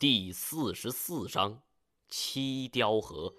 [0.00, 1.60] 第四十四章
[2.08, 3.34] 七雕河。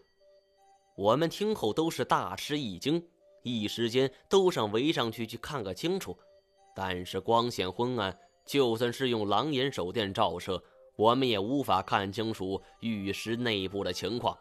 [0.97, 3.01] 我们听后都是大吃一惊，
[3.43, 6.19] 一时间都想围上去去看个清楚。
[6.75, 10.61] 但是光线昏暗，就算是用狼眼手电照射，
[10.97, 14.37] 我们也无法看清楚玉石内部的情况。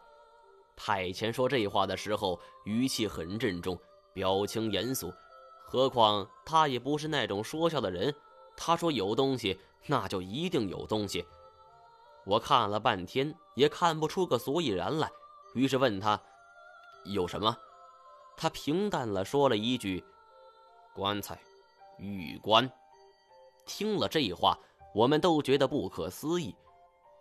[0.75, 3.79] 太前说这话的时候，语气很郑重，
[4.11, 5.09] 表情严肃。
[5.63, 8.13] 何况他也不是那种说笑的人，
[8.57, 11.23] 他说有东西，那就一定有东西。
[12.29, 15.09] 我看了半天也看不出个所以然来，
[15.55, 16.21] 于是问他
[17.05, 17.57] ：“有什么？”
[18.37, 20.03] 他平淡了说了一句
[20.93, 21.39] ：“棺材，
[21.97, 22.71] 玉棺。”
[23.65, 24.55] 听了这话，
[24.93, 26.55] 我们都觉得不可思议。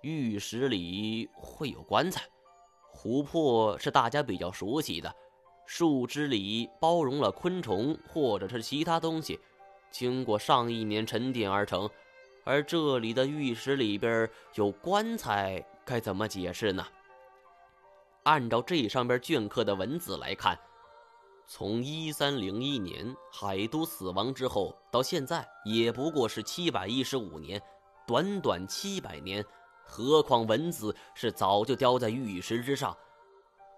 [0.03, 2.23] 玉石里会有棺材？
[2.95, 5.15] 琥珀是大家比较熟悉的，
[5.65, 9.41] 树枝里包容了昆虫或者是其他东西，
[9.91, 11.89] 经过上亿年沉淀而成。
[12.49, 16.83] 而这里的玉石里边有棺材，该怎么解释呢？
[18.23, 20.59] 按照这上边镌刻的文字来看，
[21.47, 27.61] 从一三零一年海都死亡之后到现在，也不过是七百一十五年，
[28.07, 29.45] 短短七百年，
[29.85, 32.97] 何况文字是早就雕在玉石之上，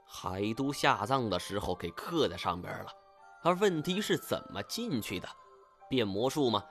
[0.06, 2.86] 海都下葬的时候给刻在上边了。
[3.42, 5.28] 而问题是怎么进去的？
[5.88, 6.62] 变魔术吗？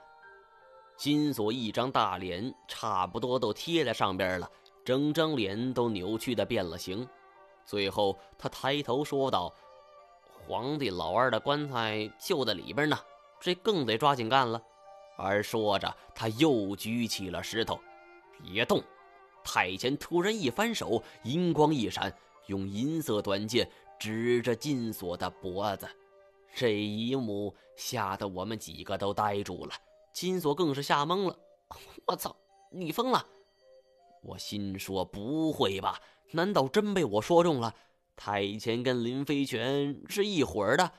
[1.00, 4.50] 金锁一张大脸差不多都贴在上边了，
[4.84, 7.08] 整张脸都扭曲的变了形。
[7.64, 9.50] 最后，他抬头说道
[10.28, 12.98] ：“皇帝老二的棺材就在里边呢，
[13.40, 14.62] 这更得抓紧干了。”
[15.16, 17.80] 而说着，他又举起了石头
[18.44, 18.82] ，“别动！”
[19.42, 22.14] 太监突然一翻手，银光一闪，
[22.48, 23.66] 用银色短剑
[23.98, 25.88] 指着金锁的脖子。
[26.54, 29.72] 这一幕吓得我们几个都呆住了。
[30.12, 31.38] 金锁更是吓懵了，
[32.06, 32.34] 我操！
[32.72, 33.26] 你疯了！
[34.22, 36.00] 我心说不会吧？
[36.32, 37.74] 难道真被我说中了？
[38.16, 40.92] 太前跟林飞泉是一伙儿的，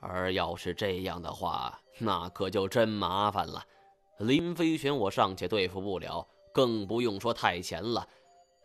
[0.00, 3.64] 而要是这样的话，那可就真麻烦了。
[4.18, 8.08] 林飞泉我尚且对付不了，更不用说太前了。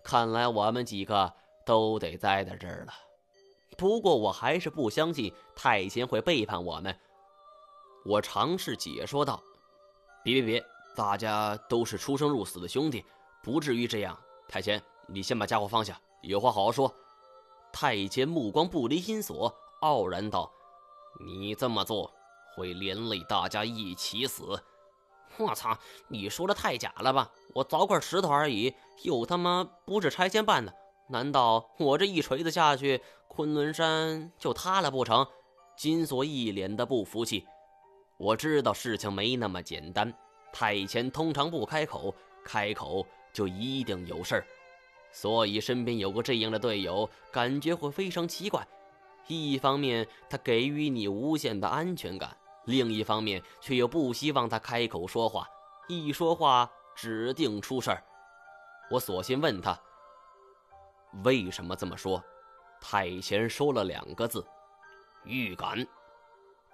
[0.04, 1.32] 看来我们几个
[1.66, 2.94] 都得栽在这儿了。
[3.78, 6.98] 不过我还是不相信太前会背叛我们。
[8.06, 9.42] 我尝试解说道。
[10.24, 10.66] 别别别！
[10.96, 13.04] 大家都是出生入死的兄弟，
[13.44, 14.18] 不至于这样。
[14.48, 16.94] 太监，你先把家伙放下，有话好好说。
[17.72, 20.52] 太监目光不离金锁，傲然道
[21.26, 22.14] ：“你这么做
[22.56, 24.64] 会连累大家一起死。”
[25.38, 25.76] 我操！
[26.08, 27.32] 你说的太假了吧？
[27.56, 30.72] 我凿块石头而已，又他妈不是拆迁办的，
[31.10, 35.28] 难道我这一锤子下去，昆仑山就塌了不成？
[35.76, 37.48] 金锁一脸的不服气。
[38.24, 40.12] 我知道事情没那么简单，
[40.54, 44.46] 太监通常不开口，开口就一定有事儿，
[45.12, 48.66] 所以身边有个这样的队友，感觉会非常奇怪。
[49.28, 55.46] 一方面他给予你无限的安全感，另一方面却又不希望他开口说话，
[55.90, 58.02] 一说话指定出事儿。
[58.90, 59.78] 我索性问他
[61.26, 62.24] 为什么这么说，
[62.80, 64.46] 太前说了两个字：
[65.26, 65.86] 预感。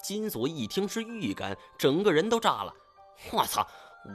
[0.01, 2.73] 金锁一听是预感，整个人都炸了。
[3.31, 3.67] 我操！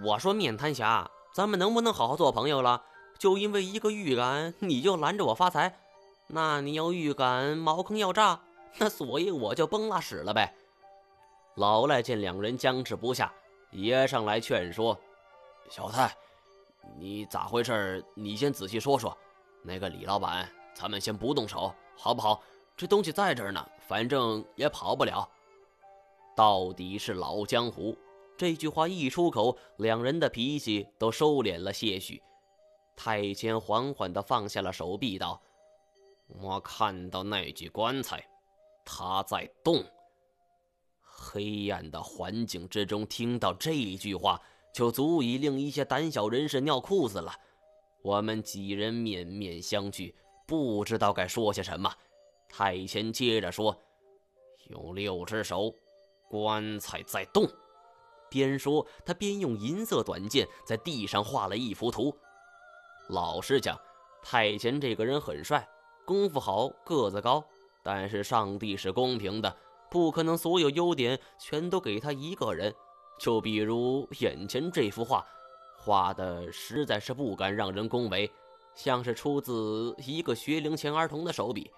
[0.03, 2.83] 我说面瘫侠，咱们能不能好好做朋友了？
[3.19, 5.79] 就因为一个预感，你就拦着我发财？
[6.27, 8.41] 那你要预感茅坑要炸，
[8.79, 10.55] 那所以我就崩拉屎了呗。
[11.57, 13.31] 老赖见两人僵持不下，
[13.71, 14.99] 也上来劝说
[15.69, 16.17] ：“小蔡，
[16.99, 18.03] 你咋回事？
[18.15, 19.17] 你先仔细说说。
[19.63, 22.43] 那个李老板，咱们先不动手，好不好？
[22.75, 25.29] 这东西在这儿呢，反正也跑不了。”
[26.37, 27.97] 到底是老江湖，
[28.37, 32.21] 这句话一出口，两人的脾气都收敛了些许。
[32.97, 35.41] 太监缓缓地放下了手臂，道
[36.41, 38.25] ：“我看到那具棺材，
[38.85, 39.85] 它在动。”
[41.01, 44.41] 黑暗的环境之中，听到这句话，
[44.73, 47.33] 就足以令一些胆小人士尿裤子了。
[48.03, 50.13] 我们几人面面相觑，
[50.47, 51.93] 不知道该说些什么。
[52.49, 53.77] 太监接着说
[54.69, 55.75] ：“有六只手。”
[56.29, 57.49] 棺材在动，
[58.29, 62.17] 边说他边用银色短剑在地上画了一幅图。
[63.09, 63.79] 老实讲，
[64.23, 65.69] 太监这个人很帅，
[66.05, 67.45] 功夫好，个子高。
[67.83, 69.57] 但是上帝是公平的，
[69.91, 72.75] 不可能所有优点全都给他一个人。
[73.21, 75.25] 就比如眼前这幅画，
[75.79, 78.29] 画的实在是不敢让人恭维，
[78.75, 81.71] 像是出自一个学龄前儿童的手笔。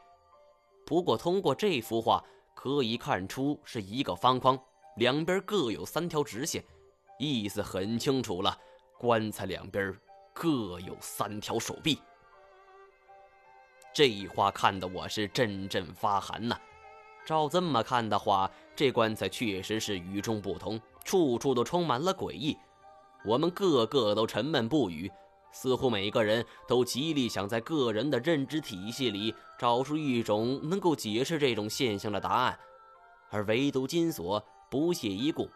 [0.86, 2.24] 不过通过这幅画。
[2.56, 4.58] 可以看出是一个方框，
[4.96, 6.64] 两边各有三条直线，
[7.18, 8.58] 意思很清楚了。
[8.98, 9.94] 棺材两边
[10.32, 12.00] 各有三条手臂。
[13.92, 16.58] 这话看得我是阵阵发寒呐！
[17.26, 22.56] 照这么看的话，这棺材确实是与众不同，处处都充满了诡异。
[23.22, 25.12] 我们个个都沉闷不语，
[25.58, 32.58] 似乎每一个人都极力想在个人的认知体系里找出一种能够解释这种现象的答案，
[33.30, 35.48] 而唯独金锁不屑一顾。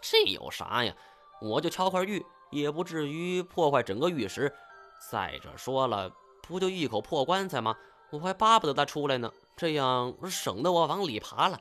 [0.00, 0.92] 这有啥呀？
[1.40, 4.52] 我就敲块玉，也不至于破坏整个玉石。
[5.10, 6.10] 再者说了。
[6.48, 7.76] 不就一口破棺材吗？
[8.10, 11.60] 我还巴不得他出来呢，这样省得我往里爬了。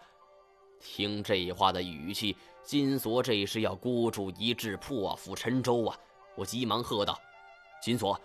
[0.79, 5.97] 听这话的语气，金锁这是要孤注一掷，破釜沉舟啊！
[6.35, 7.19] 我急忙喝道
[7.85, 8.19] ：“金锁，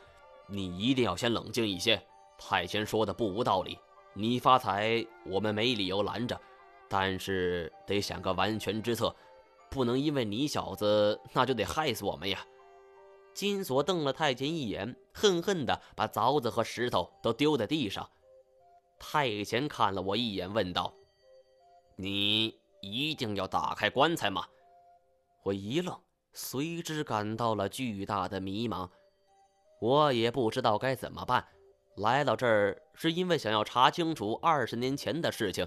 [0.47, 2.03] 你一定要先冷静一些。
[2.39, 3.79] 太监说的不无道理，
[4.15, 6.41] 你发财，我们没理由拦着，
[6.89, 9.15] 但是得想个完全之策，
[9.71, 12.43] 不能因为你小子那就得害死我们呀。”
[13.37, 18.09] 金锁瞪了太监一眼，恨恨地把凿子和石头都丢在地上。
[18.99, 20.91] 太监看了我一眼，问道
[21.97, 24.47] ：“你一定要打开棺材吗？”
[25.45, 25.95] 我一愣，
[26.33, 28.89] 随之感到了巨大的迷茫。
[29.81, 31.45] 我也不知道该怎么办。
[31.97, 35.67] 来到这儿是因为想要查清楚二十年前的事情。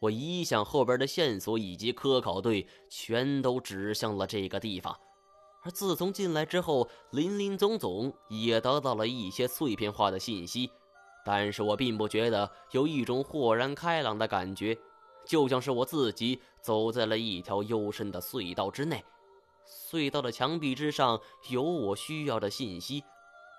[0.00, 4.96] 我一想，后边的线索以及科考队全都指向了这个地方。
[5.64, 10.70] 而自从进来之后，林林总总也得到了一些碎片化的信息，
[11.24, 14.78] 但是我并不觉得有一种豁然开朗的感觉，
[15.26, 19.04] 就像是我自己走在了一条幽深的隧道之内，
[19.90, 21.20] 隧道的墙壁之上
[21.50, 23.02] 有我需要的信息，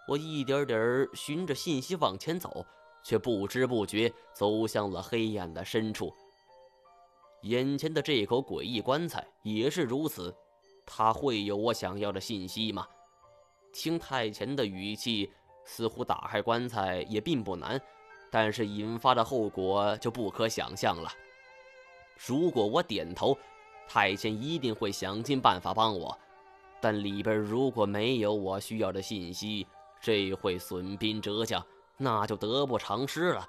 [0.10, 2.66] 我一点点循着信息往前走，
[3.04, 6.12] 却不知不觉走向了黑暗的深处。
[7.44, 10.36] 眼前的这口诡异棺材也是如此。
[10.84, 12.88] 它会有我想要的信息吗？
[13.72, 15.30] 听太前的语气，
[15.64, 17.80] 似乎打开棺材也并不难，
[18.32, 21.12] 但是引发的后果就不可想象了。
[22.26, 23.38] 如果我点头，
[23.88, 26.18] 太监一定会想尽办法帮我；
[26.82, 29.68] 但里边如果没有我需要的信息，
[30.02, 31.64] 这会损兵折将，
[31.98, 33.46] 那就得不偿失了。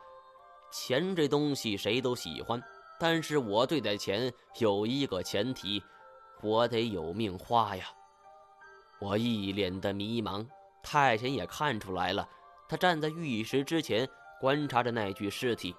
[0.72, 2.62] 钱这东西谁都喜欢，
[2.98, 5.82] 但是我对待钱有一个前提。
[6.42, 7.84] 我得有命花呀！
[8.98, 10.46] 我一脸的迷茫，
[10.82, 12.26] 太监也看出来了。
[12.68, 14.08] 他站在玉石之前，
[14.40, 15.74] 观察着那具尸体。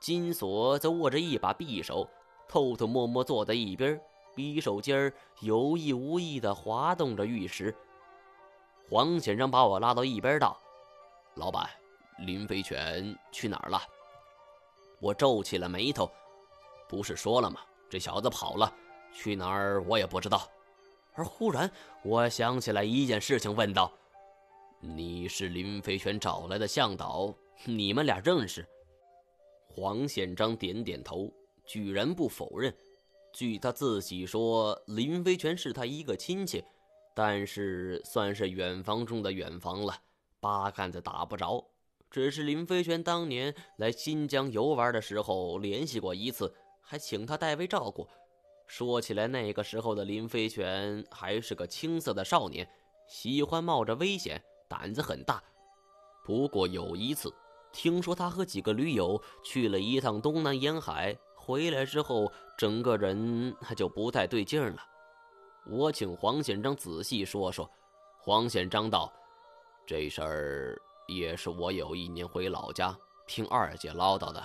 [0.00, 2.06] 金锁则握着一把匕首，
[2.46, 3.98] 偷偷摸摸坐在一边，
[4.36, 7.74] 匕首尖儿有意无意地划动着玉石。
[8.88, 10.56] 黄先生把我拉到一边道
[11.36, 11.68] ：“老板，
[12.18, 13.80] 林飞泉去哪儿了？”
[15.00, 16.10] 我皱起了眉头
[16.88, 17.60] ：“不是说了吗？
[17.88, 18.72] 这小子跑了。”
[19.16, 20.48] 去哪儿我也不知道，
[21.14, 21.70] 而忽然
[22.02, 23.92] 我想起来一件事情，问道
[24.80, 27.32] ：“你是林飞泉找来的向导？
[27.64, 28.66] 你们俩认识？”
[29.70, 31.32] 黄宪章点点头，
[31.64, 32.74] 居然不否认。
[33.32, 36.64] 据他自己说，林飞泉是他一个亲戚，
[37.14, 39.94] 但是算是远房中的远房了，
[40.40, 41.64] 八竿子打不着。
[42.10, 48.08] 只是林飞泉当年来新疆游玩的时候联系过一次，还请他代为照顾。
[48.66, 52.68] 说起来，那个时候的林飞泉还是个青涩的少年，
[53.08, 55.42] 喜欢冒着危险，胆子很大。
[56.24, 57.34] 不过有一次，
[57.72, 64.93] 听说他和几个驴友去了一趟东南沿海，回来之后，整个人他就不太对劲了。
[65.66, 67.68] 我请黄显章仔细说说。
[68.20, 69.10] 黄显章道
[69.86, 74.42] ：“这事儿也是我有一年回老家，听二姐唠叨的。”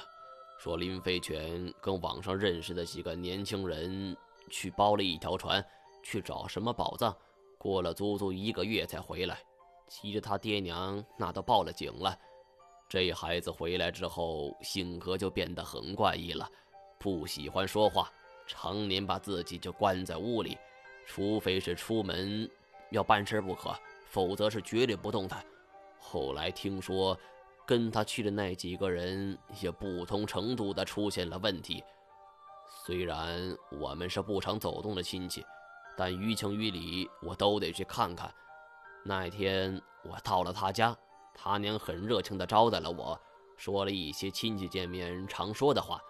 [0.60, 4.16] 说林飞泉跟网上认识的几个年轻人
[4.50, 5.66] 去包了一条船，
[6.04, 7.16] 去找什么宝藏，
[7.58, 9.38] 过了足足一个月才回来，
[9.88, 12.18] 急着他爹娘那都报了警了。
[12.90, 16.50] 这孩子回来之后性格就变得很怪异了，
[16.98, 18.12] 不喜欢说话，
[18.48, 20.58] 常年把自己就关在屋里，
[21.10, 22.50] 除非是出门
[22.92, 23.76] 要办事不可，
[24.06, 25.44] 否则是绝对不动弹。
[26.00, 27.20] 后来听说。
[27.70, 31.84] 跟他去的那几个人也不同程度的出现了问题。
[32.84, 35.46] 虽然我们是不常走动的亲戚，
[35.96, 38.34] 但于情于理我都得去看看。
[39.06, 40.98] 那天我到了他家，
[41.32, 43.22] 他娘很热情的招待了我，
[43.56, 46.02] 说了一些亲戚见面常说的话，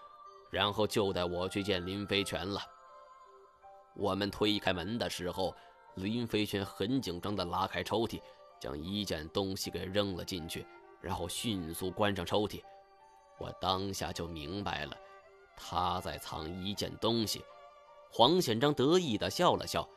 [0.50, 2.62] 然后就带我去见林飞泉了。
[3.96, 5.56] 我们推开门的时候，
[5.96, 8.22] 林飞轩很紧张的拉开抽屉，
[8.60, 10.66] 将一件东西给扔了进去。
[11.02, 12.62] 然后迅速关上抽屉，
[13.38, 14.98] 我当下就明白了，
[15.56, 17.42] 他在藏一件东西。
[18.12, 19.88] 黄显章得意地笑了笑：“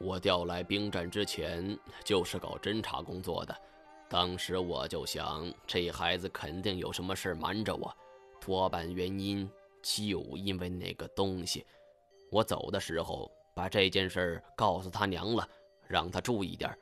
[0.00, 3.54] 我调来兵站之前就是搞侦查工作的，
[4.08, 7.94] 当时我就想，这孩子肯定有什么事瞒着我，
[8.40, 9.46] 多半原因
[9.82, 11.66] 就因为那个东西。
[12.30, 15.48] 我走的时候把这件事告诉他娘了，
[15.86, 16.76] 让他注意点。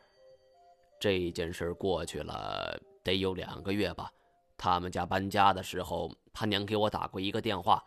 [0.99, 4.11] 这件事过去了得有两个月吧，
[4.57, 7.85] 他们家搬家的时候，他娘给我打过一个电话，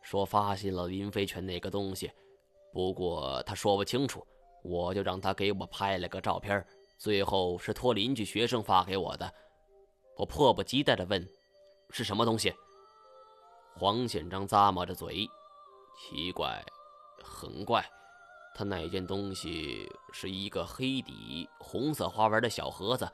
[0.00, 2.10] 说发现了林飞泉那个东西，
[2.72, 4.26] 不过他说不清楚。
[4.64, 6.64] 我就让他给我拍了个照片，
[6.96, 9.28] 最后是托邻居学生发给我的。
[10.16, 11.28] 我迫不及待地问
[11.90, 12.54] ：“是什么东西？”
[13.74, 15.28] 黄显章咂摸着嘴
[15.98, 16.64] ：“奇怪，
[17.22, 17.84] 很怪。
[18.54, 23.10] 他那件东西是一个黑底红色花纹的小盒子，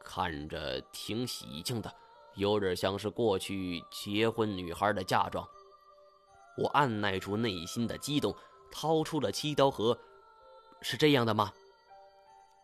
[0.00, 1.94] 看着挺喜庆的，
[2.36, 5.46] 有点像是过去结婚女孩的嫁妆。”
[6.56, 8.34] 我按耐住内心的激动，
[8.72, 9.96] 掏出了七刀盒。
[10.80, 11.52] 是这样的吗？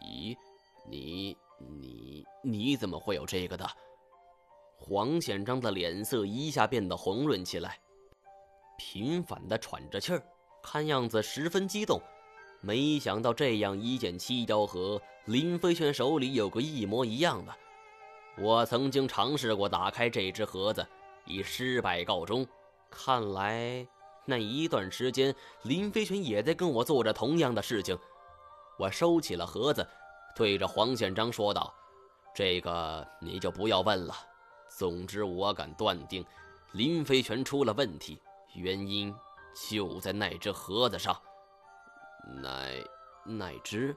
[0.00, 0.36] 咦，
[0.88, 3.70] 你你你怎么会有这个的？
[4.76, 7.78] 黄显章的脸色一下变得红润起来，
[8.76, 10.22] 频繁的喘着气儿，
[10.64, 12.00] 看样子十分激动。
[12.62, 17.54] 没想到这样一件七雕盒，林飞轩手里有个一模一样的。
[18.38, 20.84] 我曾经尝试过打开这只盒子，
[21.26, 22.46] 以失败告终。
[22.90, 23.86] 看来。
[24.26, 27.96] 那一段时间，林飞泉也在跟我做着同样的事情。
[28.78, 29.86] 我收起了盒子，
[30.34, 31.70] 对着黄宪章说道
[32.34, 34.14] ：“这个你就不要问了。
[34.70, 36.24] 总之，我敢断定，
[36.72, 38.18] 林飞泉出了问题，
[38.54, 39.14] 原因
[39.54, 41.16] 就在那只盒子上。
[42.42, 42.68] 那
[43.24, 43.94] 那只……”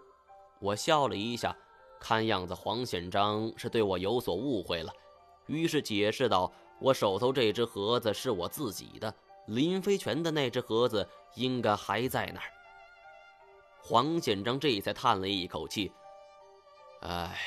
[0.60, 1.56] 我笑了一下，
[2.00, 4.92] 看样子黄宪章是对我有所误会了，
[5.46, 9.14] 于是解释道：“我手头这只盒子是我自己的。”
[9.48, 12.48] 林飞泉的那只盒子应该还在那儿。
[13.82, 15.90] 黄宪章这才叹了一口气
[17.02, 17.40] ：“哎，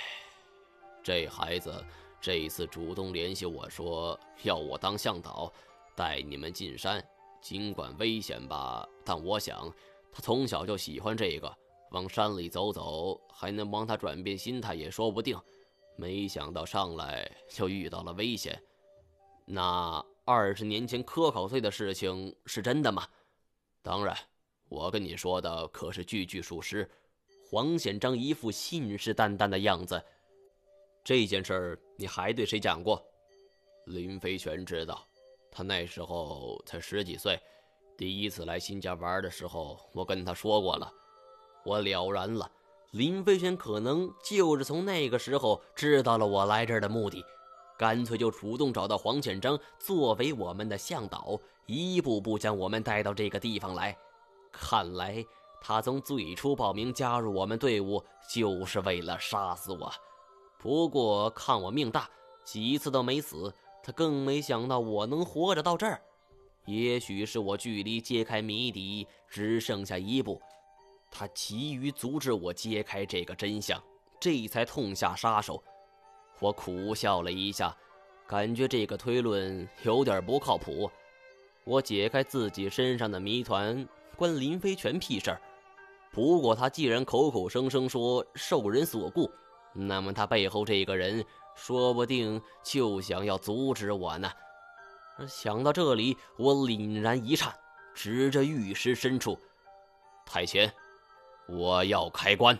[1.03, 1.85] 这孩子
[2.19, 5.53] 这次主动联系我说要我当向导，
[5.95, 7.05] 带你们进山。
[7.41, 9.73] 尽管危险吧，但我想
[10.13, 11.57] 他从小就喜欢这个，
[11.91, 15.39] 往山里走走，还能帮他转变心态也说不定。
[15.97, 18.63] 没想到上来就遇到了危险，
[19.45, 23.05] 那……”二十年前科考队的事情是真的吗？
[23.83, 24.17] 当然，
[24.69, 26.89] 我跟你说的可是句句属实。
[27.49, 30.01] 黄显章一副信誓旦旦的样子。
[31.03, 33.05] 这件事儿你还对谁讲过？
[33.87, 35.05] 林飞泉知道，
[35.51, 37.41] 他那时候才十几岁，
[37.97, 40.91] 第一次来新家玩的时候，我跟他说过了。
[41.65, 42.51] 我了然了，
[42.93, 47.25] 林飞轩可能就是从那个时候知道了我来这儿的目的。
[47.77, 53.97] 干脆就主动找到黄宪章作为我们的向导，一步步将我们带到这个地方来。
[54.53, 55.25] 看来
[55.63, 59.91] 他从最初报名加入我们队伍就是为了杀死我。
[60.59, 62.09] 不过看我命大，
[62.45, 63.51] 几次都没死，
[63.83, 66.01] 他更没想到我能活着到这儿。
[66.67, 70.41] 也许是我距离揭开谜底只剩下一步，
[71.11, 73.83] 他急于阻止我揭开这个真相，
[74.21, 75.63] 这才痛下杀手。
[76.39, 77.77] 我苦笑了一下，
[78.27, 80.91] 感觉这个推论有点不靠谱。
[81.65, 85.41] 我解开自己身上的谜团，关林飞全屁事儿。
[86.13, 89.31] 不过他既然口口声声说受人所雇，
[89.73, 91.25] 那么他背后这个人
[91.63, 94.33] 说不定就想要阻止我呢。
[95.29, 97.55] 想到这里，我凛然一颤，
[97.95, 99.39] 指着玉石深处
[100.25, 100.73] ：“太玄，
[101.47, 102.59] 我要开棺。”